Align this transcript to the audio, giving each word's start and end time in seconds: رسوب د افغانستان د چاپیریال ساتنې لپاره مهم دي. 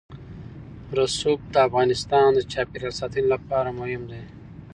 رسوب 0.97 1.39
د 1.53 1.55
افغانستان 1.67 2.29
د 2.33 2.39
چاپیریال 2.51 2.93
ساتنې 3.01 3.23
لپاره 3.33 3.69
مهم 3.79 4.01
دي. 4.11 4.23